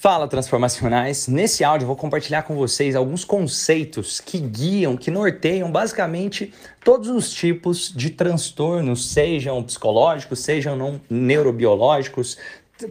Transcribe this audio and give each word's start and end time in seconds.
Fala 0.00 0.28
transformacionais! 0.28 1.26
Nesse 1.26 1.64
áudio 1.64 1.82
eu 1.82 1.88
vou 1.88 1.96
compartilhar 1.96 2.44
com 2.44 2.54
vocês 2.54 2.94
alguns 2.94 3.24
conceitos 3.24 4.20
que 4.20 4.38
guiam, 4.38 4.96
que 4.96 5.10
norteiam 5.10 5.72
basicamente 5.72 6.54
todos 6.84 7.08
os 7.08 7.32
tipos 7.32 7.92
de 7.92 8.10
transtornos, 8.10 9.10
sejam 9.10 9.60
psicológicos, 9.60 10.38
sejam 10.38 10.76
não 10.76 11.00
neurobiológicos, 11.10 12.38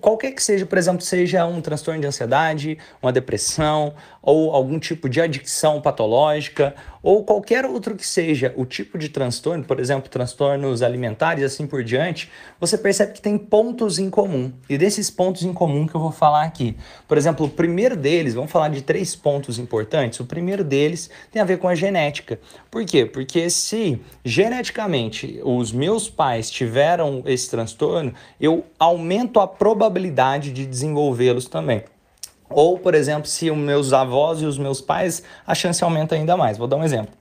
qualquer 0.01 0.33
que 0.33 0.43
seja, 0.43 0.65
por 0.65 0.77
exemplo, 0.77 1.01
seja 1.01 1.45
um 1.45 1.61
transtorno 1.61 2.01
de 2.01 2.07
ansiedade, 2.07 2.77
uma 3.01 3.13
depressão 3.13 3.93
ou 4.21 4.51
algum 4.51 4.77
tipo 4.77 5.07
de 5.07 5.21
adicção 5.21 5.79
patológica 5.79 6.75
ou 7.01 7.23
qualquer 7.23 7.65
outro 7.65 7.95
que 7.95 8.05
seja 8.05 8.53
o 8.55 8.65
tipo 8.65 8.97
de 8.97 9.09
transtorno, 9.09 9.63
por 9.63 9.79
exemplo, 9.79 10.09
transtornos 10.09 10.81
alimentares 10.81 11.41
e 11.41 11.45
assim 11.45 11.67
por 11.67 11.83
diante, 11.83 12.29
você 12.59 12.77
percebe 12.77 13.13
que 13.13 13.21
tem 13.21 13.37
pontos 13.37 13.99
em 13.99 14.09
comum. 14.09 14.51
E 14.69 14.77
desses 14.77 15.09
pontos 15.09 15.43
em 15.43 15.53
comum 15.53 15.87
que 15.87 15.95
eu 15.95 16.01
vou 16.01 16.11
falar 16.11 16.43
aqui. 16.43 16.75
Por 17.07 17.17
exemplo, 17.17 17.45
o 17.45 17.49
primeiro 17.49 17.95
deles, 17.95 18.33
vamos 18.33 18.51
falar 18.51 18.69
de 18.69 18.81
três 18.81 19.15
pontos 19.15 19.59
importantes. 19.59 20.19
O 20.19 20.25
primeiro 20.25 20.63
deles 20.63 21.09
tem 21.31 21.41
a 21.41 21.45
ver 21.45 21.57
com 21.57 21.67
a 21.67 21.75
genética. 21.75 22.39
Por 22.69 22.85
quê? 22.85 23.05
Porque 23.05 23.49
se 23.49 24.01
geneticamente 24.23 25.39
os 25.43 25.71
meus 25.71 26.09
pais 26.09 26.49
tiveram 26.49 27.23
esse 27.25 27.49
transtorno, 27.49 28.13
eu 28.39 28.65
aumento 28.77 29.39
a 29.39 29.47
probabilidade 29.47 30.51
de 30.51 30.65
desenvolvê-los 30.65 31.45
também. 31.45 31.83
Ou, 32.49 32.79
por 32.79 32.95
exemplo, 32.95 33.27
se 33.27 33.51
os 33.51 33.57
meus 33.57 33.93
avós 33.93 34.41
e 34.41 34.45
os 34.45 34.57
meus 34.57 34.81
pais, 34.81 35.23
a 35.45 35.53
chance 35.53 35.83
aumenta 35.83 36.15
ainda 36.15 36.37
mais. 36.37 36.57
Vou 36.57 36.67
dar 36.67 36.77
um 36.77 36.83
exemplo. 36.83 37.13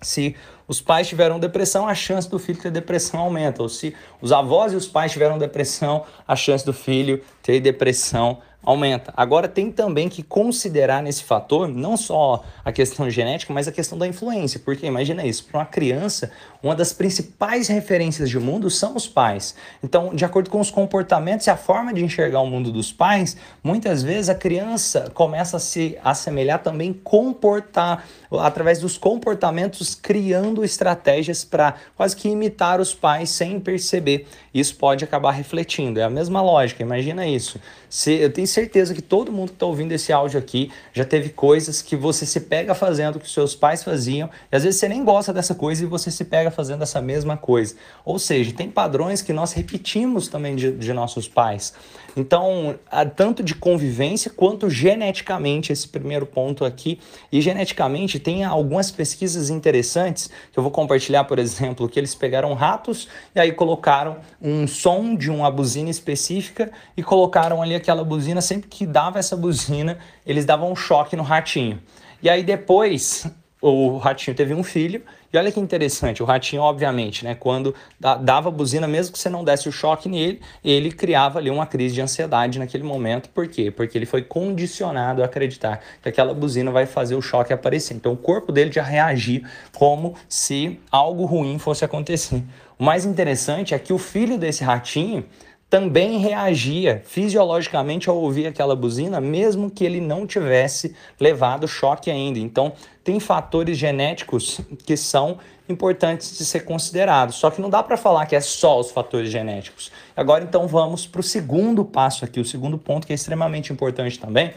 Se 0.00 0.34
os 0.66 0.80
pais 0.80 1.08
tiveram 1.08 1.40
depressão, 1.40 1.88
a 1.88 1.94
chance 1.94 2.30
do 2.30 2.38
filho 2.38 2.60
ter 2.60 2.70
depressão 2.70 3.20
aumenta. 3.20 3.62
Ou 3.62 3.68
se 3.68 3.94
os 4.20 4.32
avós 4.32 4.72
e 4.72 4.76
os 4.76 4.86
pais 4.86 5.12
tiveram 5.12 5.36
depressão, 5.36 6.04
a 6.26 6.36
chance 6.36 6.64
do 6.64 6.72
filho 6.72 7.22
ter 7.42 7.60
depressão 7.60 8.38
aumenta. 8.62 9.12
Agora 9.16 9.48
tem 9.48 9.70
também 9.70 10.08
que 10.08 10.22
considerar 10.22 11.02
nesse 11.02 11.24
fator 11.24 11.68
não 11.68 11.96
só 11.96 12.44
a 12.64 12.70
questão 12.70 13.08
genética, 13.08 13.52
mas 13.52 13.66
a 13.66 13.72
questão 13.72 13.96
da 13.96 14.06
influência, 14.06 14.60
porque 14.62 14.86
imagina 14.86 15.24
isso, 15.24 15.44
para 15.44 15.60
uma 15.60 15.66
criança, 15.66 16.30
uma 16.62 16.74
das 16.74 16.92
principais 16.92 17.68
referências 17.68 18.28
de 18.28 18.38
mundo 18.38 18.68
são 18.68 18.94
os 18.94 19.08
pais. 19.08 19.54
Então, 19.82 20.14
de 20.14 20.24
acordo 20.24 20.50
com 20.50 20.60
os 20.60 20.70
comportamentos 20.70 21.46
e 21.46 21.50
a 21.50 21.56
forma 21.56 21.92
de 21.92 22.04
enxergar 22.04 22.40
o 22.40 22.46
mundo 22.46 22.70
dos 22.70 22.92
pais, 22.92 23.36
muitas 23.62 24.02
vezes 24.02 24.28
a 24.28 24.34
criança 24.34 25.10
começa 25.14 25.56
a 25.56 25.60
se 25.60 25.98
assemelhar 26.04 26.62
também 26.62 26.92
comportar 26.92 28.04
através 28.38 28.78
dos 28.78 28.96
comportamentos 28.96 29.94
criando 29.94 30.64
estratégias 30.64 31.44
para 31.44 31.74
quase 31.96 32.14
que 32.14 32.28
imitar 32.28 32.80
os 32.80 32.94
pais 32.94 33.30
sem 33.30 33.58
perceber. 33.58 34.26
Isso 34.52 34.76
pode 34.76 35.04
acabar 35.04 35.32
refletindo. 35.32 36.00
É 36.00 36.04
a 36.04 36.10
mesma 36.10 36.40
lógica, 36.40 36.82
imagina 36.82 37.26
isso. 37.26 37.60
Se, 37.88 38.12
eu 38.12 38.32
tenho 38.32 38.46
certeza 38.46 38.94
que 38.94 39.02
todo 39.02 39.32
mundo 39.32 39.48
que 39.48 39.54
está 39.54 39.66
ouvindo 39.66 39.92
esse 39.92 40.12
áudio 40.12 40.38
aqui 40.38 40.70
já 40.92 41.04
teve 41.04 41.30
coisas 41.30 41.82
que 41.82 41.96
você 41.96 42.24
se 42.24 42.40
pega 42.40 42.74
fazendo 42.74 43.18
que 43.18 43.28
seus 43.28 43.54
pais 43.54 43.82
faziam, 43.82 44.30
e 44.50 44.56
às 44.56 44.62
vezes 44.62 44.78
você 44.78 44.88
nem 44.88 45.04
gosta 45.04 45.32
dessa 45.32 45.54
coisa 45.54 45.82
e 45.82 45.86
você 45.86 46.10
se 46.10 46.24
pega 46.24 46.50
fazendo 46.50 46.82
essa 46.82 47.00
mesma 47.00 47.36
coisa. 47.36 47.74
Ou 48.04 48.18
seja, 48.18 48.52
tem 48.52 48.70
padrões 48.70 49.22
que 49.22 49.32
nós 49.32 49.52
repetimos 49.52 50.28
também 50.28 50.54
de, 50.54 50.70
de 50.72 50.92
nossos 50.92 51.26
pais. 51.28 51.72
Então, 52.16 52.78
tanto 53.16 53.42
de 53.42 53.54
convivência 53.54 54.30
quanto 54.30 54.68
geneticamente, 54.68 55.72
esse 55.72 55.88
primeiro 55.88 56.26
ponto 56.26 56.64
aqui. 56.64 56.98
E 57.30 57.40
geneticamente 57.40 58.18
tem 58.20 58.44
algumas 58.44 58.90
pesquisas 58.90 59.50
interessantes 59.50 60.30
que 60.52 60.58
eu 60.58 60.62
vou 60.62 60.70
compartilhar, 60.70 61.24
por 61.24 61.38
exemplo, 61.38 61.88
que 61.88 61.98
eles 61.98 62.14
pegaram 62.14 62.54
ratos 62.54 63.08
e 63.34 63.40
aí 63.40 63.50
colocaram 63.50 64.18
um 64.40 64.66
som 64.68 65.16
de 65.16 65.30
uma 65.30 65.50
buzina 65.50 65.90
específica 65.90 66.70
e 66.96 67.02
colocaram 67.02 67.60
ali 67.60 67.74
aquela 67.74 68.04
buzina, 68.04 68.40
sempre 68.40 68.68
que 68.68 68.86
dava 68.86 69.18
essa 69.18 69.36
buzina, 69.36 69.98
eles 70.24 70.44
davam 70.44 70.70
um 70.70 70.76
choque 70.76 71.16
no 71.16 71.22
ratinho. 71.22 71.80
E 72.22 72.30
aí 72.30 72.44
depois 72.44 73.26
o 73.60 73.98
ratinho 73.98 74.36
teve 74.36 74.54
um 74.54 74.62
filho, 74.62 75.02
e 75.32 75.38
olha 75.38 75.52
que 75.52 75.60
interessante, 75.60 76.22
o 76.22 76.26
ratinho, 76.26 76.62
obviamente, 76.62 77.24
né, 77.24 77.34
quando 77.34 77.74
dava 77.98 78.50
buzina, 78.50 78.88
mesmo 78.88 79.12
que 79.12 79.18
você 79.18 79.28
não 79.28 79.44
desse 79.44 79.68
o 79.68 79.72
choque 79.72 80.08
nele, 80.08 80.40
ele 80.64 80.90
criava 80.90 81.38
ali 81.38 81.48
uma 81.50 81.66
crise 81.66 81.94
de 81.94 82.00
ansiedade 82.00 82.58
naquele 82.58 82.82
momento. 82.82 83.28
Por 83.28 83.46
quê? 83.46 83.70
Porque 83.70 83.96
ele 83.96 84.06
foi 84.06 84.22
condicionado 84.22 85.22
a 85.22 85.26
acreditar 85.26 85.80
que 86.02 86.08
aquela 86.08 86.34
buzina 86.34 86.72
vai 86.72 86.84
fazer 86.84 87.14
o 87.14 87.22
choque 87.22 87.52
aparecer. 87.52 87.94
Então 87.94 88.12
o 88.12 88.16
corpo 88.16 88.50
dele 88.50 88.72
já 88.72 88.82
reagia 88.82 89.42
como 89.76 90.14
se 90.28 90.80
algo 90.90 91.24
ruim 91.26 91.58
fosse 91.58 91.84
acontecer. 91.84 92.42
O 92.76 92.82
mais 92.82 93.04
interessante 93.04 93.74
é 93.74 93.78
que 93.78 93.92
o 93.92 93.98
filho 93.98 94.38
desse 94.38 94.64
ratinho 94.64 95.24
também 95.70 96.18
reagia 96.18 97.00
fisiologicamente 97.06 98.10
ao 98.10 98.16
ouvir 98.16 98.48
aquela 98.48 98.74
buzina, 98.74 99.20
mesmo 99.20 99.70
que 99.70 99.84
ele 99.84 100.00
não 100.00 100.26
tivesse 100.26 100.96
levado 101.18 101.68
choque 101.68 102.10
ainda. 102.10 102.40
Então, 102.40 102.72
tem 103.04 103.20
fatores 103.20 103.78
genéticos 103.78 104.60
que 104.84 104.96
são 104.96 105.38
importantes 105.68 106.36
de 106.36 106.44
ser 106.44 106.64
considerados. 106.64 107.36
Só 107.36 107.52
que 107.52 107.60
não 107.60 107.70
dá 107.70 107.84
para 107.84 107.96
falar 107.96 108.26
que 108.26 108.34
é 108.34 108.40
só 108.40 108.80
os 108.80 108.90
fatores 108.90 109.30
genéticos. 109.30 109.92
Agora, 110.16 110.42
então, 110.42 110.66
vamos 110.66 111.06
para 111.06 111.20
o 111.20 111.22
segundo 111.22 111.84
passo 111.84 112.24
aqui, 112.24 112.40
o 112.40 112.44
segundo 112.44 112.76
ponto 112.76 113.06
que 113.06 113.12
é 113.12 113.14
extremamente 113.14 113.72
importante 113.72 114.18
também, 114.18 114.52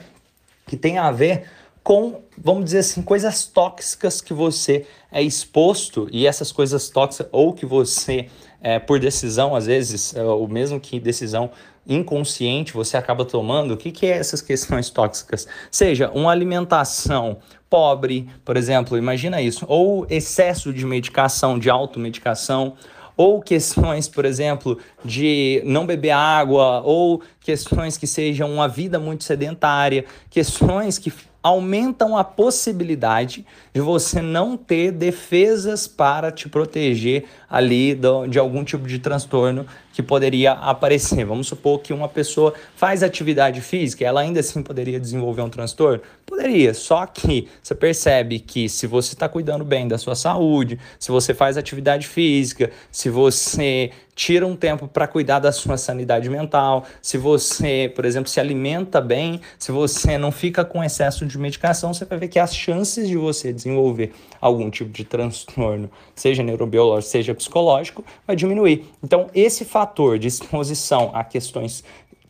que 0.66 0.76
tem 0.76 0.98
a 0.98 1.12
ver 1.12 1.46
com, 1.84 2.22
vamos 2.38 2.66
dizer 2.66 2.80
assim, 2.80 3.02
coisas 3.02 3.46
tóxicas 3.46 4.22
que 4.22 4.34
você 4.34 4.88
é 5.12 5.22
exposto 5.22 6.08
e 6.12 6.26
essas 6.26 6.52
coisas 6.52 6.90
tóxicas 6.90 7.28
ou 7.32 7.54
que 7.54 7.66
você, 7.66 8.30
é, 8.64 8.80
por 8.80 8.98
decisão, 8.98 9.54
às 9.54 9.66
vezes, 9.66 10.16
é, 10.16 10.24
ou 10.24 10.48
mesmo 10.48 10.80
que 10.80 11.00
decisão 11.00 11.52
inconsciente 11.86 12.72
você 12.72 12.96
acaba 12.96 13.26
tomando, 13.26 13.74
o 13.74 13.78
que, 13.78 13.92
que 13.92 14.06
é 14.06 14.18
essas 14.18 14.42
questões 14.42 14.90
tóxicas? 14.90 15.46
Seja 15.70 16.10
uma 16.12 16.32
alimentação 16.32 17.38
pobre, 17.70 18.30
por 18.46 18.56
exemplo, 18.56 18.98
imagina 18.98 19.42
isso, 19.42 19.66
ou 19.68 20.08
excesso 20.10 20.72
de 20.72 20.86
medicação, 20.86 21.60
de 21.60 21.70
automedicação, 21.70 22.76
ou 23.18 23.42
questões, 23.42 24.08
por 24.08 24.26
exemplo, 24.26 24.78
de 25.04 25.62
não 25.66 25.86
beber 25.86 26.12
água, 26.12 26.82
ou 26.84 27.22
questões 27.42 27.98
que 27.98 28.08
sejam 28.08 28.52
uma 28.52 28.68
vida 28.68 28.98
muito 28.98 29.24
sedentária, 29.24 30.06
questões 30.30 30.98
que 30.98 31.12
aumentam 31.44 32.18
a 32.18 32.24
possibilidade 32.24 33.46
de 33.74 33.82
você 33.82 34.22
não 34.22 34.56
ter 34.56 34.92
defesas 34.92 35.88
para 35.88 36.32
te 36.32 36.48
proteger 36.48 37.26
ali 37.50 38.00
de 38.30 38.40
algum 38.40 38.64
tipo 38.64 38.88
de 38.88 38.98
transtorno 38.98 39.66
que 39.94 40.04
poderia 40.04 40.52
aparecer. 40.54 41.24
Vamos 41.24 41.48
supor 41.48 41.80
que 41.80 41.94
uma 41.94 42.10
pessoa 42.10 42.54
faz 42.76 43.04
atividade 43.04 43.62
física, 43.62 44.04
ela 44.04 44.22
ainda 44.22 44.40
assim 44.40 44.62
poderia 44.62 45.00
desenvolver 45.00 45.44
um 45.44 45.50
transtorno? 45.50 46.02
Poderia, 46.26 46.74
só 46.74 47.06
que 47.06 47.48
você 47.62 47.76
percebe 47.76 48.40
que 48.40 48.68
se 48.68 48.88
você 48.88 49.14
está 49.14 49.30
cuidando 49.30 49.64
bem 49.64 49.88
da 49.88 49.98
sua 49.98 50.16
saúde, 50.16 50.80
se 51.00 51.12
você 51.12 51.34
faz 51.34 51.58
atividade 51.58 52.08
física, 52.08 52.72
se 52.92 53.10
você 53.10 53.92
tira 54.16 54.46
um 54.46 54.56
tempo 54.56 54.88
para 54.88 55.08
cuidar 55.08 55.40
da 55.40 55.52
sua 55.52 55.78
sanidade 55.78 56.30
mental, 56.30 56.86
se 57.02 57.18
você, 57.18 57.92
por 57.96 58.06
exemplo, 58.06 58.30
se 58.30 58.40
alimenta 58.40 59.02
bem, 59.02 59.42
se 59.58 59.72
você 59.72 60.18
não 60.18 60.32
fica 60.32 60.64
com 60.64 60.84
excesso 60.84 61.26
de 61.26 61.38
medicação, 61.38 61.94
você 61.94 62.06
vai 62.06 62.18
ver 62.18 62.28
que 62.28 62.40
as 62.40 62.56
chances 62.56 63.08
de 63.08 63.18
você 63.18 63.52
desenvolver 63.52 64.14
algum 64.40 64.70
tipo 64.70 64.92
de 64.92 65.04
transtorno, 65.04 65.90
seja 66.16 66.44
neurobiológico, 66.44 67.12
seja 67.12 67.34
psicológico, 67.34 68.04
vai 68.26 68.36
diminuir. 68.36 68.86
Então, 69.04 69.30
esse 69.34 69.66
fator 69.66 69.83
de 70.18 70.28
exposição 70.28 71.12
a 71.14 71.24
questões 71.24 71.84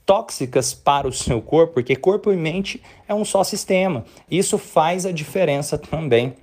tóxicas 0.06 0.74
para 0.74 1.08
o 1.08 1.14
seu 1.14 1.42
corpo, 1.42 1.76
porque 1.76 1.96
corpo 1.96 2.32
e 2.32 2.36
mente 2.36 2.82
é 3.08 3.14
um 3.14 3.24
só 3.24 3.44
sistema. 3.44 4.06
Isso 4.30 4.58
faz 4.58 5.06
a 5.06 5.12
diferença 5.12 5.78
também 5.78 6.36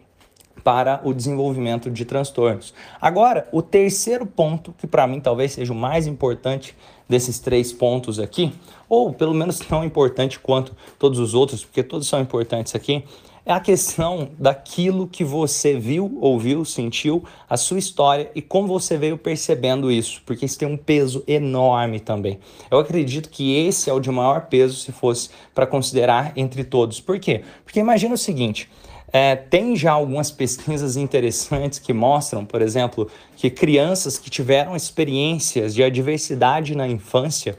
para 0.62 1.00
o 1.04 1.12
desenvolvimento 1.14 1.90
de 1.90 2.04
transtornos. 2.04 2.74
Agora, 3.00 3.48
o 3.52 3.62
terceiro 3.62 4.26
ponto, 4.26 4.74
que 4.78 4.86
para 4.86 5.06
mim 5.06 5.20
talvez 5.20 5.52
seja 5.52 5.72
o 5.72 5.76
mais 5.76 6.06
importante 6.06 6.76
desses 7.08 7.38
três 7.38 7.72
pontos 7.72 8.18
aqui, 8.18 8.52
ou 8.88 9.12
pelo 9.12 9.34
menos 9.34 9.58
tão 9.58 9.82
importante 9.84 10.38
quanto 10.38 10.76
todos 10.98 11.18
os 11.18 11.34
outros, 11.34 11.64
porque 11.64 11.82
todos 11.82 12.06
são 12.06 12.20
importantes 12.20 12.74
aqui, 12.74 13.04
é 13.44 13.52
a 13.52 13.60
questão 13.60 14.30
daquilo 14.38 15.06
que 15.06 15.24
você 15.24 15.78
viu, 15.78 16.18
ouviu, 16.20 16.64
sentiu, 16.64 17.24
a 17.48 17.56
sua 17.56 17.78
história 17.78 18.30
e 18.34 18.42
como 18.42 18.68
você 18.68 18.96
veio 18.96 19.16
percebendo 19.16 19.90
isso, 19.90 20.22
porque 20.24 20.44
isso 20.44 20.58
tem 20.58 20.68
um 20.68 20.76
peso 20.76 21.24
enorme 21.26 22.00
também. 22.00 22.38
Eu 22.70 22.78
acredito 22.78 23.28
que 23.28 23.56
esse 23.56 23.88
é 23.88 23.92
o 23.92 24.00
de 24.00 24.10
maior 24.10 24.46
peso 24.46 24.76
se 24.76 24.92
fosse 24.92 25.30
para 25.54 25.66
considerar 25.66 26.32
entre 26.36 26.64
todos. 26.64 27.00
Por 27.00 27.18
quê? 27.18 27.42
Porque 27.64 27.80
imagina 27.80 28.14
o 28.14 28.18
seguinte: 28.18 28.68
é, 29.12 29.34
tem 29.34 29.74
já 29.74 29.92
algumas 29.92 30.30
pesquisas 30.30 30.96
interessantes 30.96 31.78
que 31.78 31.92
mostram, 31.92 32.44
por 32.44 32.62
exemplo, 32.62 33.10
que 33.36 33.50
crianças 33.50 34.18
que 34.18 34.30
tiveram 34.30 34.76
experiências 34.76 35.74
de 35.74 35.82
adversidade 35.82 36.76
na 36.76 36.86
infância 36.86 37.58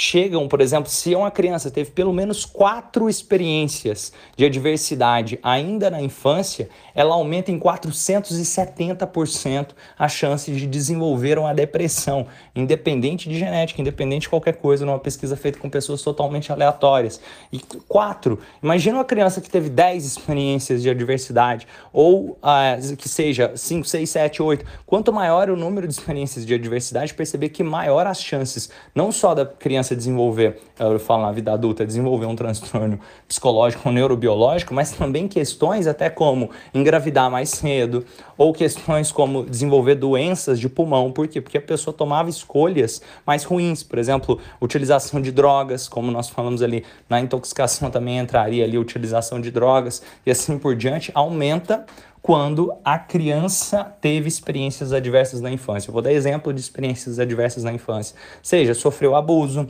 chegam, 0.00 0.46
por 0.46 0.60
exemplo, 0.60 0.88
se 0.88 1.12
uma 1.12 1.28
criança 1.28 1.72
teve 1.72 1.90
pelo 1.90 2.12
menos 2.12 2.44
quatro 2.44 3.10
experiências 3.10 4.12
de 4.36 4.44
adversidade 4.44 5.40
ainda 5.42 5.90
na 5.90 6.00
infância, 6.00 6.68
ela 6.94 7.14
aumenta 7.14 7.50
em 7.50 7.58
470% 7.58 9.70
a 9.98 10.08
chance 10.08 10.52
de 10.52 10.68
desenvolver 10.68 11.36
uma 11.36 11.52
depressão, 11.52 12.28
independente 12.54 13.28
de 13.28 13.36
genética, 13.36 13.80
independente 13.80 14.22
de 14.22 14.28
qualquer 14.28 14.58
coisa, 14.58 14.86
numa 14.86 15.00
pesquisa 15.00 15.36
feita 15.36 15.58
com 15.58 15.68
pessoas 15.68 16.00
totalmente 16.00 16.52
aleatórias. 16.52 17.20
E 17.52 17.58
quatro, 17.88 18.38
imagina 18.62 18.98
uma 18.98 19.04
criança 19.04 19.40
que 19.40 19.50
teve 19.50 19.68
10 19.68 20.04
experiências 20.04 20.80
de 20.80 20.88
adversidade, 20.88 21.66
ou 21.92 22.38
uh, 22.40 22.96
que 22.96 23.08
seja 23.08 23.50
5, 23.56 23.84
6, 23.84 24.10
7, 24.10 24.42
8. 24.44 24.64
Quanto 24.86 25.12
maior 25.12 25.50
o 25.50 25.56
número 25.56 25.88
de 25.88 25.94
experiências 25.94 26.46
de 26.46 26.54
adversidade, 26.54 27.12
perceber 27.14 27.48
que 27.48 27.64
maior 27.64 28.06
as 28.06 28.22
chances, 28.22 28.70
não 28.94 29.10
só 29.10 29.34
da 29.34 29.44
criança 29.44 29.87
desenvolver, 29.94 30.60
eu 30.78 30.98
falo 30.98 31.22
na 31.22 31.32
vida 31.32 31.52
adulta, 31.52 31.84
desenvolver 31.84 32.26
um 32.26 32.36
transtorno 32.36 32.98
psicológico 33.26 33.88
ou 33.88 33.94
neurobiológico, 33.94 34.74
mas 34.74 34.92
também 34.92 35.28
questões 35.28 35.86
até 35.86 36.08
como 36.08 36.50
engravidar 36.74 37.30
mais 37.30 37.50
cedo, 37.50 38.04
ou 38.36 38.52
questões 38.52 39.10
como 39.12 39.44
desenvolver 39.44 39.94
doenças 39.96 40.60
de 40.60 40.68
pulmão. 40.68 41.10
Por 41.12 41.28
quê? 41.28 41.40
Porque 41.40 41.58
a 41.58 41.62
pessoa 41.62 41.94
tomava 41.94 42.30
escolhas 42.30 43.02
mais 43.26 43.44
ruins, 43.44 43.82
por 43.82 43.98
exemplo, 43.98 44.40
utilização 44.60 45.20
de 45.20 45.32
drogas, 45.32 45.88
como 45.88 46.10
nós 46.10 46.28
falamos 46.28 46.62
ali, 46.62 46.84
na 47.08 47.20
intoxicação 47.20 47.90
também 47.90 48.18
entraria 48.18 48.64
ali 48.64 48.76
a 48.76 48.80
utilização 48.80 49.40
de 49.40 49.50
drogas 49.50 50.02
e 50.24 50.30
assim 50.30 50.58
por 50.58 50.76
diante, 50.76 51.10
aumenta 51.14 51.84
quando 52.22 52.72
a 52.84 52.98
criança 52.98 53.84
teve 54.00 54.28
experiências 54.28 54.92
adversas 54.92 55.40
na 55.40 55.50
infância. 55.50 55.88
Eu 55.88 55.92
vou 55.92 56.02
dar 56.02 56.12
exemplo 56.12 56.52
de 56.52 56.60
experiências 56.60 57.18
adversas 57.18 57.64
na 57.64 57.72
infância. 57.72 58.16
Seja 58.42 58.74
sofreu 58.74 59.14
abuso, 59.16 59.68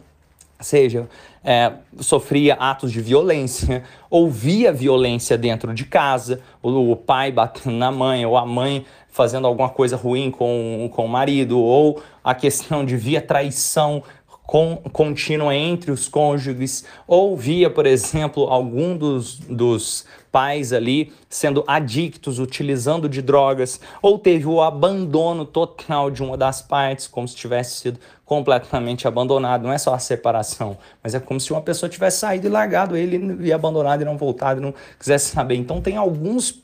seja 0.61 1.09
é, 1.45 1.73
sofria 2.01 2.55
atos 2.55 2.91
de 2.91 3.01
violência, 3.01 3.85
ouvia 4.11 4.73
violência 4.73 5.39
dentro 5.39 5.73
de 5.73 5.85
casa, 5.85 6.41
o, 6.63 6.97
pai 6.97 7.31
batendo 7.31 7.77
na 7.77 7.91
mãe, 7.91 8.27
ou 8.27 8.37
a 8.37 8.45
mãe 8.45 8.85
fazendo 9.09 9.47
alguma 9.47 9.69
coisa 9.69 9.97
ruim 9.97 10.31
com, 10.31 10.91
com 10.93 11.05
o 11.05 11.09
marido, 11.09 11.59
ou 11.59 12.03
a 12.23 12.35
questão 12.35 12.85
de 12.85 12.97
via 12.97 13.21
traição 13.21 14.03
com, 14.49 14.77
contínua 14.95 15.55
entre 15.55 15.91
os 15.91 16.09
cônjuges, 16.09 16.83
ou 17.07 17.37
via, 17.37 17.69
por 17.69 17.85
exemplo, 17.85 18.45
algum 18.45 18.97
dos, 18.97 19.39
dos 19.41 20.07
pais 20.33 20.73
ali 20.73 21.13
sendo 21.29 21.63
adictos, 21.67 22.39
utilizando 22.39 23.11
de 23.11 23.21
drogas, 23.21 23.79
ou 24.01 24.19
teve 24.19 24.47
o 24.47 24.63
abandono 24.63 25.45
total 25.45 26.11
de 26.11 26.23
uma 26.23 26.35
das 26.35 26.63
partes, 26.63 27.07
como 27.07 27.29
se 27.29 27.37
tivesse 27.37 27.77
sido 27.77 28.01
completamente 28.25 29.07
abandonado. 29.07 29.65
Não 29.65 29.73
é 29.73 29.77
só 29.77 29.93
a 29.93 29.99
separação, 29.99 30.79
mas 31.03 31.15
é 31.15 31.21
como 31.21 31.39
se 31.39 31.53
uma 31.53 31.61
pessoa 31.61 31.91
tivesse 31.91 32.21
saído 32.21 32.47
e 32.47 32.51
largado 32.51 32.97
ele 32.97 33.47
e 33.47 33.53
abandonado 33.53 34.01
e 34.01 34.07
não 34.07 34.17
voltado 34.17 34.63
e 34.63 34.63
não 34.63 34.73
quisesse 34.99 35.29
saber. 35.29 35.57
Então 35.57 35.83
tem 35.83 35.99
alguns 35.99 36.63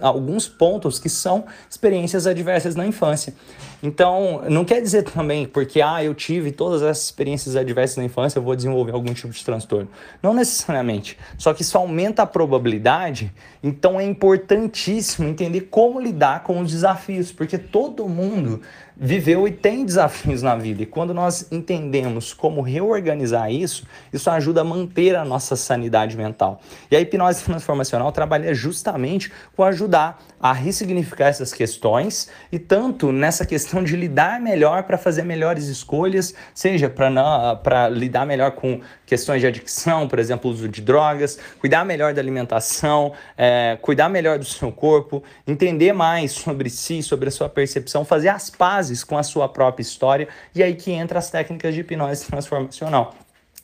alguns 0.00 0.48
pontos 0.48 0.98
que 0.98 1.08
são 1.08 1.44
experiências 1.68 2.26
adversas 2.26 2.74
na 2.74 2.86
infância. 2.86 3.34
Então, 3.82 4.42
não 4.48 4.64
quer 4.64 4.80
dizer 4.80 5.02
também 5.02 5.44
porque 5.44 5.82
ah, 5.82 6.04
eu 6.04 6.14
tive 6.14 6.52
todas 6.52 6.82
essas 6.82 7.06
experiências 7.06 7.56
adversas 7.56 7.96
na 7.96 8.04
infância, 8.04 8.38
eu 8.38 8.42
vou 8.42 8.54
desenvolver 8.54 8.92
algum 8.92 9.12
tipo 9.12 9.32
de 9.32 9.44
transtorno. 9.44 9.88
Não 10.22 10.32
necessariamente. 10.32 11.18
Só 11.36 11.52
que 11.52 11.62
isso 11.62 11.76
aumenta 11.76 12.22
a 12.22 12.26
probabilidade, 12.26 13.32
então 13.60 13.98
é 13.98 14.04
importantíssimo 14.04 15.28
entender 15.28 15.62
como 15.62 16.00
lidar 16.00 16.44
com 16.44 16.60
os 16.60 16.70
desafios, 16.70 17.32
porque 17.32 17.58
todo 17.58 18.08
mundo 18.08 18.60
viveu 18.96 19.48
e 19.48 19.50
tem 19.50 19.84
desafios 19.84 20.42
na 20.42 20.54
vida. 20.54 20.82
E 20.82 20.86
quando 20.86 21.12
nós 21.12 21.50
entendemos 21.50 22.32
como 22.32 22.60
reorganizar 22.60 23.50
isso, 23.50 23.84
isso 24.12 24.30
ajuda 24.30 24.60
a 24.60 24.64
manter 24.64 25.16
a 25.16 25.24
nossa 25.24 25.56
sanidade 25.56 26.16
mental. 26.16 26.60
E 26.90 26.94
a 26.94 27.00
hipnose 27.00 27.42
transformacional 27.42 28.12
trabalha 28.12 28.54
justamente 28.54 29.32
com 29.56 29.62
ajudar 29.64 30.22
a 30.40 30.52
ressignificar 30.52 31.28
essas 31.28 31.52
questões 31.52 32.28
e 32.50 32.58
tanto 32.58 33.12
nessa 33.12 33.46
questão 33.46 33.82
de 33.84 33.94
lidar 33.94 34.40
melhor 34.40 34.84
para 34.84 34.98
fazer 34.98 35.22
melhores 35.22 35.66
escolhas, 35.66 36.34
seja 36.54 36.90
para 36.90 37.88
lidar 37.88 38.26
melhor 38.26 38.52
com 38.52 38.80
questões 39.06 39.40
de 39.40 39.46
adicção, 39.46 40.08
por 40.08 40.18
exemplo, 40.18 40.50
uso 40.50 40.68
de 40.68 40.80
drogas, 40.80 41.38
cuidar 41.60 41.84
melhor 41.84 42.12
da 42.14 42.20
alimentação, 42.20 43.12
é, 43.36 43.78
cuidar 43.80 44.08
melhor 44.08 44.38
do 44.38 44.44
seu 44.44 44.72
corpo, 44.72 45.22
entender 45.46 45.92
mais 45.92 46.32
sobre 46.32 46.68
si, 46.68 47.02
sobre 47.02 47.28
a 47.28 47.32
sua 47.32 47.48
percepção, 47.48 48.04
fazer 48.04 48.28
as 48.28 48.50
pazes 48.50 49.04
com 49.04 49.16
a 49.16 49.22
sua 49.22 49.48
própria 49.48 49.82
história 49.82 50.28
e 50.54 50.62
aí 50.62 50.74
que 50.74 50.90
entra 50.90 51.18
as 51.18 51.30
técnicas 51.30 51.74
de 51.74 51.80
hipnose 51.80 52.26
transformacional. 52.26 53.14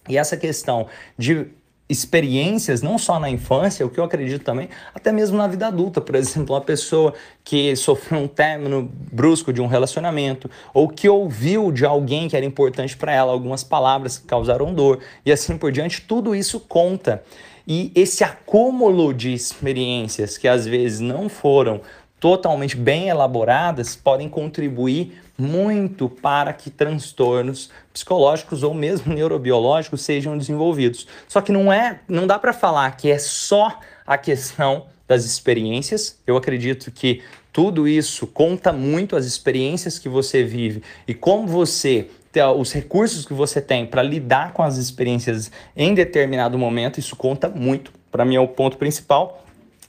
E 0.08 0.16
essa 0.16 0.36
questão 0.36 0.86
de 1.18 1.48
experiências, 1.88 2.82
não 2.82 2.98
só 2.98 3.18
na 3.18 3.30
infância, 3.30 3.84
o 3.86 3.88
que 3.88 3.98
eu 3.98 4.04
acredito 4.04 4.44
também, 4.44 4.68
até 4.94 5.10
mesmo 5.10 5.36
na 5.38 5.46
vida 5.46 5.66
adulta. 5.66 6.00
Por 6.00 6.14
exemplo, 6.14 6.54
uma 6.54 6.60
pessoa 6.60 7.14
que 7.42 7.74
sofreu 7.76 8.20
um 8.20 8.28
término 8.28 8.90
brusco 9.12 9.52
de 9.52 9.62
um 9.62 9.66
relacionamento, 9.66 10.50
ou 10.74 10.88
que 10.88 11.08
ouviu 11.08 11.72
de 11.72 11.86
alguém 11.86 12.28
que 12.28 12.36
era 12.36 12.44
importante 12.44 12.96
para 12.96 13.12
ela 13.12 13.32
algumas 13.32 13.64
palavras 13.64 14.18
que 14.18 14.26
causaram 14.26 14.74
dor, 14.74 15.00
e 15.24 15.32
assim 15.32 15.56
por 15.56 15.72
diante, 15.72 16.02
tudo 16.02 16.34
isso 16.34 16.60
conta. 16.60 17.22
E 17.66 17.92
esse 17.94 18.24
acúmulo 18.24 19.12
de 19.12 19.32
experiências 19.32 20.38
que 20.38 20.48
às 20.48 20.66
vezes 20.66 21.00
não 21.00 21.28
foram 21.28 21.80
totalmente 22.20 22.76
bem 22.76 23.08
elaboradas 23.08 23.94
podem 23.94 24.28
contribuir 24.28 25.20
muito 25.38 26.08
para 26.08 26.52
que 26.52 26.68
transtornos 26.68 27.70
psicológicos 27.92 28.64
ou 28.64 28.74
mesmo 28.74 29.12
neurobiológicos 29.14 30.02
sejam 30.02 30.36
desenvolvidos. 30.36 31.06
Só 31.28 31.40
que 31.40 31.52
não 31.52 31.72
é, 31.72 32.00
não 32.08 32.26
dá 32.26 32.38
para 32.38 32.52
falar 32.52 32.90
que 32.96 33.10
é 33.10 33.18
só 33.18 33.78
a 34.04 34.18
questão 34.18 34.86
das 35.06 35.24
experiências. 35.24 36.18
Eu 36.26 36.36
acredito 36.36 36.90
que 36.90 37.22
tudo 37.52 37.86
isso 37.86 38.26
conta 38.26 38.72
muito 38.72 39.16
as 39.16 39.24
experiências 39.24 39.98
que 39.98 40.08
você 40.08 40.42
vive 40.42 40.82
e 41.06 41.14
como 41.14 41.46
você 41.46 42.08
os 42.56 42.72
recursos 42.72 43.24
que 43.24 43.32
você 43.32 43.60
tem 43.60 43.84
para 43.84 44.02
lidar 44.02 44.52
com 44.52 44.62
as 44.62 44.76
experiências 44.76 45.50
em 45.74 45.92
determinado 45.92 46.56
momento, 46.56 47.00
isso 47.00 47.16
conta 47.16 47.48
muito. 47.48 47.90
Para 48.12 48.24
mim 48.24 48.36
é 48.36 48.40
o 48.40 48.46
ponto 48.46 48.76
principal. 48.76 49.44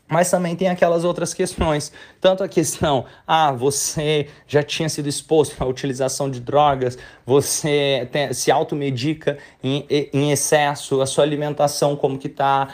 Mas 0.08 0.32
também 0.32 0.56
tem 0.56 0.68
aquelas 0.68 1.04
outras 1.04 1.36
questões, 1.36 1.92
tanto 2.20 2.44
a 2.44 2.48
questão, 2.48 3.06
ah, 3.26 3.52
você 3.52 4.28
já 4.48 4.64
tinha 4.64 4.90
sido 4.90 5.08
exposto 5.08 5.62
à 5.62 5.66
utilização 5.66 6.30
de 6.30 6.40
drogas, 6.40 6.98
você 7.26 8.08
tem, 8.12 8.34
se 8.34 8.52
automedica 8.52 9.38
em, 9.64 9.86
em 10.14 10.32
excesso, 10.32 11.02
a 11.02 11.06
sua 11.06 11.24
alimentação 11.24 11.96
como 11.96 12.18
que 12.18 12.30
tá, 12.30 12.70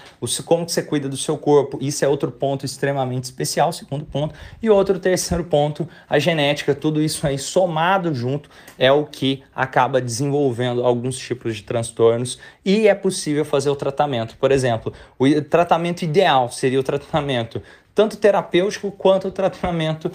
como 0.45 0.65
que 0.65 0.71
você 0.71 0.81
cuida 0.81 1.09
do 1.09 1.17
seu 1.17 1.37
corpo, 1.37 1.77
isso 1.81 2.03
é 2.03 2.07
outro 2.07 2.31
ponto 2.31 2.65
extremamente 2.65 3.25
especial, 3.25 3.71
segundo 3.71 4.05
ponto. 4.05 4.33
E 4.61 4.69
outro 4.69 4.99
terceiro 4.99 5.43
ponto, 5.43 5.87
a 6.09 6.19
genética, 6.19 6.73
tudo 6.73 7.01
isso 7.01 7.25
aí 7.27 7.37
somado 7.37 8.13
junto 8.13 8.49
é 8.77 8.91
o 8.91 9.05
que 9.05 9.43
acaba 9.55 10.01
desenvolvendo 10.01 10.83
alguns 10.83 11.17
tipos 11.17 11.55
de 11.55 11.63
transtornos 11.63 12.39
e 12.63 12.87
é 12.87 12.95
possível 12.95 13.45
fazer 13.45 13.69
o 13.69 13.75
tratamento. 13.75 14.37
Por 14.37 14.51
exemplo, 14.51 14.93
o 15.17 15.41
tratamento 15.41 16.03
ideal 16.03 16.49
seria 16.49 16.79
o 16.79 16.83
tratamento 16.83 17.61
tanto 17.95 18.17
terapêutico 18.17 18.91
quanto 18.91 19.31
tratamento 19.31 20.11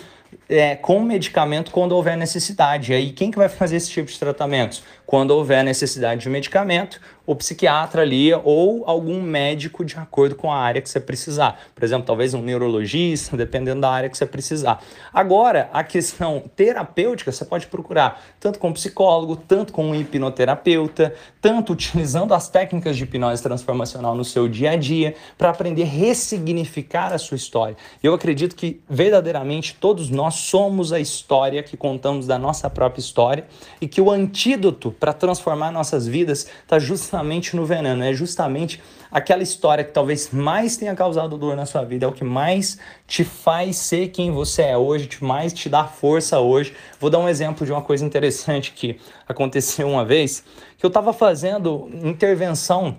é, 0.48 0.76
com 0.76 1.00
medicamento 1.00 1.70
quando 1.70 1.92
houver 1.92 2.16
necessidade. 2.16 2.92
E 2.92 2.94
aí, 2.94 3.12
quem 3.12 3.30
que 3.30 3.38
vai 3.38 3.48
fazer 3.48 3.76
esse 3.76 3.90
tipo 3.90 4.10
de 4.10 4.18
tratamentos? 4.18 4.84
Quando 5.10 5.32
houver 5.32 5.64
necessidade 5.64 6.20
de 6.20 6.28
medicamento, 6.28 7.00
o 7.26 7.34
psiquiatra 7.34 8.02
ali 8.02 8.32
ou 8.44 8.84
algum 8.86 9.20
médico 9.20 9.84
de 9.84 9.96
acordo 9.96 10.36
com 10.36 10.52
a 10.52 10.56
área 10.56 10.80
que 10.80 10.88
você 10.88 11.00
precisar. 11.00 11.60
Por 11.74 11.82
exemplo, 11.82 12.06
talvez 12.06 12.32
um 12.32 12.40
neurologista, 12.40 13.36
dependendo 13.36 13.80
da 13.80 13.90
área 13.90 14.08
que 14.08 14.16
você 14.16 14.24
precisar. 14.24 14.80
Agora, 15.12 15.68
a 15.72 15.82
questão 15.82 16.44
terapêutica, 16.54 17.32
você 17.32 17.44
pode 17.44 17.66
procurar 17.66 18.22
tanto 18.38 18.60
com 18.60 18.68
um 18.68 18.72
psicólogo, 18.72 19.34
tanto 19.34 19.72
com 19.72 19.86
um 19.86 19.94
hipnoterapeuta, 19.96 21.12
tanto 21.40 21.72
utilizando 21.72 22.32
as 22.32 22.48
técnicas 22.48 22.96
de 22.96 23.02
hipnose 23.02 23.42
transformacional 23.42 24.14
no 24.14 24.24
seu 24.24 24.48
dia 24.48 24.70
a 24.70 24.76
dia 24.76 25.16
para 25.36 25.50
aprender 25.50 25.82
a 25.82 25.86
ressignificar 25.86 27.12
a 27.12 27.18
sua 27.18 27.36
história. 27.36 27.76
Eu 28.00 28.14
acredito 28.14 28.54
que 28.54 28.80
verdadeiramente 28.88 29.74
todos 29.74 30.08
nós 30.08 30.34
somos 30.34 30.92
a 30.92 31.00
história 31.00 31.64
que 31.64 31.76
contamos 31.76 32.28
da 32.28 32.38
nossa 32.38 32.70
própria 32.70 33.00
história 33.00 33.44
e 33.80 33.88
que 33.88 34.00
o 34.00 34.08
antídoto 34.08 34.94
para 35.00 35.14
transformar 35.14 35.72
nossas 35.72 36.06
vidas 36.06 36.46
está 36.62 36.78
justamente 36.78 37.56
no 37.56 37.64
veneno, 37.64 38.04
é 38.04 38.12
justamente 38.12 38.80
aquela 39.10 39.42
história 39.42 39.82
que 39.82 39.92
talvez 39.92 40.30
mais 40.30 40.76
tenha 40.76 40.94
causado 40.94 41.38
dor 41.38 41.56
na 41.56 41.64
sua 41.66 41.82
vida, 41.82 42.04
é 42.04 42.08
o 42.08 42.12
que 42.12 42.22
mais 42.22 42.78
te 43.06 43.24
faz 43.24 43.76
ser 43.76 44.08
quem 44.08 44.30
você 44.30 44.62
é 44.62 44.76
hoje, 44.76 45.06
te 45.06 45.24
mais 45.24 45.52
te 45.52 45.68
dá 45.68 45.84
força 45.84 46.38
hoje. 46.38 46.74
Vou 47.00 47.08
dar 47.08 47.18
um 47.18 47.28
exemplo 47.28 47.64
de 47.64 47.72
uma 47.72 47.82
coisa 47.82 48.04
interessante 48.04 48.72
que 48.72 49.00
aconteceu 49.26 49.88
uma 49.88 50.04
vez, 50.04 50.44
que 50.76 50.84
eu 50.84 50.88
estava 50.88 51.12
fazendo 51.12 51.90
intervenção 52.04 52.98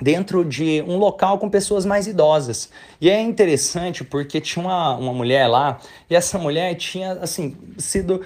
dentro 0.00 0.44
de 0.44 0.82
um 0.86 0.96
local 0.96 1.38
com 1.38 1.48
pessoas 1.48 1.86
mais 1.86 2.08
idosas. 2.08 2.70
E 3.00 3.08
é 3.08 3.20
interessante 3.20 4.02
porque 4.02 4.40
tinha 4.40 4.64
uma, 4.64 4.96
uma 4.96 5.12
mulher 5.12 5.46
lá, 5.46 5.78
e 6.10 6.16
essa 6.16 6.38
mulher 6.38 6.74
tinha, 6.74 7.12
assim, 7.12 7.56
sido 7.78 8.20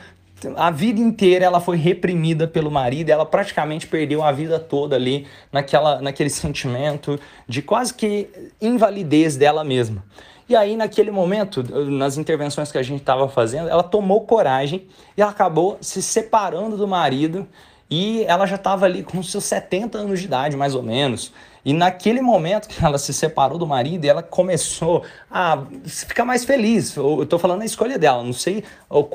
a 0.57 0.71
vida 0.71 1.00
inteira 1.00 1.45
ela 1.45 1.61
foi 1.61 1.76
reprimida 1.76 2.47
pelo 2.47 2.71
marido, 2.71 3.11
ela 3.11 3.25
praticamente 3.25 3.87
perdeu 3.87 4.23
a 4.23 4.31
vida 4.33 4.59
toda 4.59 4.95
ali 4.95 5.26
naquela, 5.50 6.00
naquele 6.00 6.28
sentimento 6.31 7.19
de 7.49 7.62
quase 7.62 7.95
que 7.95 8.28
invalidez 8.61 9.37
dela 9.37 9.64
mesma. 9.64 10.05
E 10.49 10.55
aí, 10.55 10.76
naquele 10.76 11.11
momento, 11.11 11.62
nas 11.90 12.16
intervenções 12.16 12.71
que 12.71 12.78
a 12.78 12.83
gente 12.83 13.00
estava 13.00 13.28
fazendo, 13.28 13.69
ela 13.69 13.83
tomou 13.83 14.21
coragem 14.21 14.87
e 15.16 15.23
ela 15.23 15.33
acabou 15.33 15.76
se 15.81 16.00
separando 16.00 16.76
do 16.76 16.87
marido 16.87 17.49
e 17.90 18.23
ela 18.25 18.47
já 18.47 18.55
estava 18.55 18.85
ali 18.85 19.02
com 19.02 19.21
seus 19.25 19.45
70 19.45 19.99
anos 19.99 20.21
de 20.21 20.26
idade, 20.26 20.57
mais 20.57 20.75
ou 20.75 20.85
menos. 20.85 21.33
E 21.66 21.73
naquele 21.73 22.20
momento 22.20 22.68
que 22.68 22.85
ela 22.85 22.96
se 22.96 23.12
separou 23.12 23.58
do 23.58 23.66
marido, 23.66 24.04
ela 24.04 24.23
começou 24.23 25.02
a 25.28 25.64
ficar 25.85 26.25
mais 26.25 26.44
feliz. 26.44 26.94
Eu 26.94 27.25
estou 27.25 27.40
falando 27.40 27.58
da 27.58 27.64
escolha 27.64 27.99
dela, 27.99 28.23
não 28.23 28.32
sei 28.32 28.62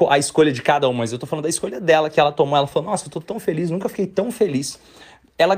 a 0.10 0.18
escolha 0.18 0.52
de 0.52 0.62
cada 0.62 0.90
um, 0.90 0.92
mas 0.92 1.14
eu 1.14 1.16
estou 1.16 1.30
falando 1.30 1.44
da 1.44 1.50
escolha 1.50 1.80
dela 1.80 2.10
que 2.10 2.20
ela 2.20 2.30
tomou. 2.30 2.58
Ela 2.58 2.68
falou: 2.68 2.90
Nossa, 2.90 3.06
eu 3.06 3.08
estou 3.08 3.22
tão 3.22 3.40
feliz, 3.40 3.70
nunca 3.70 3.88
fiquei 3.88 4.06
tão 4.06 4.34
feliz. 4.34 4.78
Ela 5.38 5.56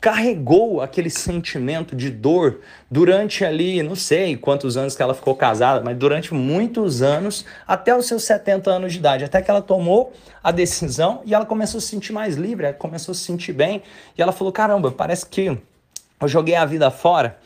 carregou 0.00 0.80
aquele 0.80 1.10
sentimento 1.10 1.94
de 1.94 2.10
dor 2.10 2.60
durante 2.90 3.44
ali, 3.44 3.82
não 3.82 3.94
sei 3.94 4.34
quantos 4.34 4.78
anos 4.78 4.96
que 4.96 5.02
ela 5.02 5.12
ficou 5.12 5.36
casada, 5.36 5.84
mas 5.84 5.94
durante 5.94 6.32
muitos 6.32 7.02
anos, 7.02 7.44
até 7.68 7.94
os 7.94 8.06
seus 8.06 8.24
70 8.24 8.70
anos 8.70 8.94
de 8.94 8.98
idade, 8.98 9.24
até 9.24 9.42
que 9.42 9.50
ela 9.50 9.60
tomou 9.60 10.10
a 10.42 10.50
decisão 10.50 11.20
e 11.26 11.34
ela 11.34 11.44
começou 11.44 11.76
a 11.76 11.80
se 11.82 11.88
sentir 11.88 12.14
mais 12.14 12.36
livre, 12.36 12.64
ela 12.64 12.74
começou 12.74 13.12
a 13.12 13.14
se 13.14 13.20
sentir 13.20 13.52
bem, 13.52 13.82
e 14.16 14.22
ela 14.22 14.32
falou: 14.32 14.50
"Caramba, 14.50 14.90
parece 14.90 15.26
que 15.26 15.54
eu 16.24 16.28
joguei 16.28 16.54
a 16.54 16.64
vida 16.64 16.90
fora". 16.90 17.38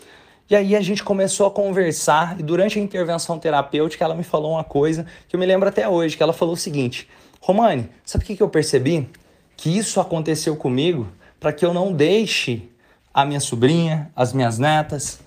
E 0.50 0.56
aí 0.56 0.75
a 0.75 0.80
gente 0.80 1.04
começou 1.04 1.47
a 1.47 1.50
conversar 1.50 2.40
e 2.40 2.42
durante 2.42 2.78
a 2.78 2.82
intervenção 2.82 3.38
terapêutica 3.38 4.04
ela 4.04 4.14
me 4.14 4.25
falou 4.25 4.52
uma 4.52 4.64
coisa 4.64 5.04
que 5.28 5.37
eu 5.37 5.40
me 5.40 5.44
lembro 5.44 5.68
até 5.68 5.87
hoje, 5.87 6.16
que 6.16 6.23
ela 6.23 6.32
falou 6.32 6.54
o 6.54 6.56
seguinte: 6.56 7.08
"Romane, 7.40 7.90
sabe 8.04 8.25
o 8.25 8.26
que 8.26 8.42
eu 8.42 8.49
percebi? 8.49 9.08
Que 9.56 9.76
isso 9.76 10.00
aconteceu 10.00 10.56
comigo 10.56 11.06
para 11.38 11.52
que 11.52 11.64
eu 11.64 11.75
não 11.75 11.92
deixe 11.92 12.68
a 13.12 13.25
minha 13.25 13.40
sobrinha, 13.40 14.11
as 14.14 14.32
minhas 14.32 14.58
netas, 14.58 15.20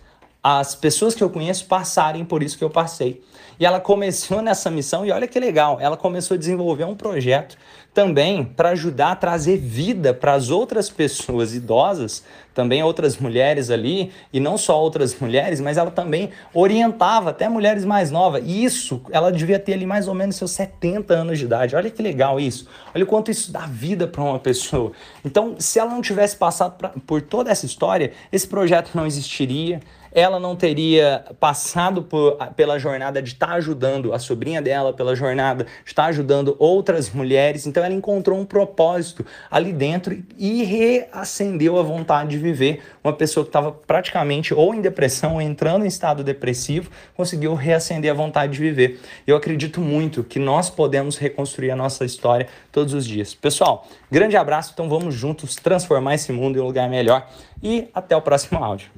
as 0.44 0.74
pessoas 0.74 1.14
que 1.14 1.24
eu 1.24 1.30
conheço 1.30 1.66
passarem 1.66 2.26
por 2.26 2.42
isso 2.42 2.58
que 2.58 2.64
eu 2.64 2.70
passei. 2.70 3.22
E 3.60 3.66
ela 3.66 3.80
começou 3.80 4.42
nessa 4.44 4.72
missão, 4.72 5.06
e 5.06 5.12
olha 5.12 5.28
que 5.28 5.40
legal, 5.40 5.78
ela 5.80 5.96
começou 5.96 6.36
a 6.36 6.38
desenvolver 6.38 6.86
um 6.86 6.96
projeto 6.96 7.58
também 7.94 8.44
para 8.44 8.70
ajudar 8.70 9.12
a 9.12 9.16
trazer 9.16 9.58
vida 9.58 10.14
para 10.14 10.34
as 10.34 10.50
outras 10.50 10.90
pessoas 10.90 11.54
idosas, 11.54 12.24
também 12.54 12.82
outras 12.82 13.18
mulheres 13.18 13.70
ali, 13.70 14.12
e 14.32 14.40
não 14.40 14.58
só 14.58 14.82
outras 14.82 15.18
mulheres, 15.20 15.60
mas 15.60 15.78
ela 15.78 15.92
também 15.92 16.30
orientava 16.54 17.32
até 17.32 17.50
mulheres 17.50 17.84
mais 17.84 18.10
novas. 18.10 18.44
E 18.46 18.64
isso, 18.64 19.02
ela 19.12 19.30
devia 19.30 19.60
ter 19.60 19.74
ali 19.74 19.86
mais 19.86 20.08
ou 20.08 20.14
menos 20.14 20.38
seus 20.38 20.52
70 20.52 21.14
anos 21.14 21.38
de 21.38 21.46
idade. 21.46 21.76
Olha 21.76 21.90
que 21.90 22.02
legal 22.02 22.40
isso. 22.40 22.66
Olha 22.96 23.04
o 23.04 23.08
quanto 23.08 23.30
isso 23.30 23.52
dá 23.52 23.66
vida 23.66 24.08
para 24.08 24.24
uma 24.24 24.40
pessoa. 24.40 24.94
Então, 25.24 25.56
se 25.60 25.78
ela 25.78 25.92
não 25.92 26.02
tivesse 26.02 26.38
passado 26.38 26.78
pra, 26.78 26.90
por 27.06 27.22
toda 27.22 27.52
essa 27.52 27.66
história, 27.66 28.14
esse 28.32 28.48
projeto 28.48 28.92
não 28.96 29.06
existiria 29.06 29.82
ela 30.12 30.40
não 30.40 30.56
teria 30.56 31.26
passado 31.40 32.04
por, 32.04 32.38
pela 32.56 32.78
jornada 32.78 33.22
de 33.22 33.34
estar 33.34 33.48
tá 33.48 33.54
ajudando 33.54 34.14
a 34.14 34.20
sobrinha 34.20 34.62
dela, 34.62 34.94
pela 34.94 35.16
jornada 35.16 35.64
de 35.64 35.70
estar 35.86 36.04
tá 36.04 36.10
ajudando 36.10 36.56
outras 36.60 37.10
mulheres. 37.10 37.66
Então 37.66 37.84
ela 37.84 37.94
encontrou 37.94 38.38
um 38.40 38.46
propósito 38.46 39.26
ali 39.50 39.72
dentro 39.72 40.22
e 40.38 40.64
reacendeu 40.64 41.80
a 41.80 41.84
vontade 41.84 42.32
de 42.32 42.38
viver. 42.38 42.82
Uma 43.04 43.14
pessoa 43.14 43.44
que 43.44 43.50
estava 43.50 43.72
praticamente 43.72 44.54
ou 44.54 44.74
em 44.76 44.82
depressão 44.82 45.36
ou 45.36 45.42
entrando 45.42 45.86
em 45.86 45.88
estado 45.88 46.24
depressivo 46.24 46.92
conseguiu 47.16 47.54
reacender 47.54 48.12
a 48.12 48.14
vontade 48.14 48.54
de 48.54 48.60
viver. 48.60 49.00
Eu 49.26 49.36
acredito 49.36 49.80
muito 49.80 50.24
que 50.24 50.40
nós 50.40 50.70
podemos 50.70 51.18
reconstruir 51.18 51.72
a 51.72 51.76
nossa 51.76 52.04
história 52.06 52.48
todos 52.72 52.94
os 52.94 53.06
dias. 53.06 53.34
Pessoal, 53.34 53.88
grande 54.12 54.36
abraço, 54.36 54.72
então 54.74 54.90
vamos 54.90 55.16
juntos 55.16 55.56
transformar 55.56 56.16
esse 56.16 56.32
mundo 56.32 56.58
em 56.58 56.62
um 56.62 56.66
lugar 56.66 56.90
melhor 56.90 57.28
e 57.62 57.88
até 57.94 58.16
o 58.16 58.22
próximo 58.22 58.64
áudio. 58.64 58.90